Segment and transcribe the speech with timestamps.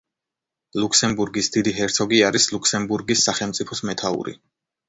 [0.83, 4.39] ლუქსემბურგის დიდი ჰერცოგი არის ლუქსემბურგის სახელმწიფოს მეთაური.